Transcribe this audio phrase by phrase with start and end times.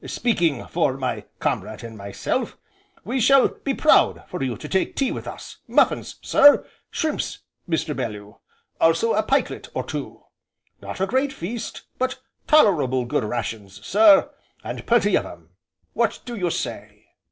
[0.07, 2.57] Speaking for my comrade and myself
[3.03, 7.95] we shall be proud for you to take tea with us muffins sir shrimps, Mr.
[7.95, 8.39] Bellew
[8.79, 10.23] also a pikelet or two.
[10.81, 14.31] Not a great feast but tolerable good rations, sir
[14.63, 15.49] and plenty of 'em
[15.93, 17.05] what do you say?"